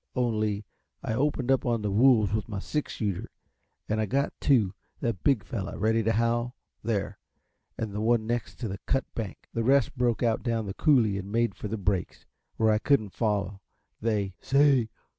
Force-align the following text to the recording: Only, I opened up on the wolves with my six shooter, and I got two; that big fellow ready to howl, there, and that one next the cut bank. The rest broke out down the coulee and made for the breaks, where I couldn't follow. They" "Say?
Only, 0.15 0.65
I 1.03 1.13
opened 1.13 1.51
up 1.51 1.63
on 1.63 1.83
the 1.83 1.91
wolves 1.91 2.33
with 2.33 2.49
my 2.49 2.57
six 2.57 2.93
shooter, 2.93 3.29
and 3.87 4.01
I 4.01 4.07
got 4.07 4.33
two; 4.41 4.73
that 4.99 5.23
big 5.23 5.43
fellow 5.43 5.77
ready 5.77 6.01
to 6.01 6.13
howl, 6.13 6.55
there, 6.83 7.19
and 7.77 7.93
that 7.93 8.01
one 8.01 8.25
next 8.25 8.55
the 8.57 8.79
cut 8.87 9.05
bank. 9.13 9.47
The 9.53 9.63
rest 9.63 9.95
broke 9.95 10.23
out 10.23 10.41
down 10.41 10.65
the 10.65 10.73
coulee 10.73 11.19
and 11.19 11.31
made 11.31 11.53
for 11.53 11.67
the 11.67 11.77
breaks, 11.77 12.25
where 12.57 12.71
I 12.71 12.79
couldn't 12.79 13.13
follow. 13.13 13.61
They" 14.01 14.33
"Say? 14.41 14.89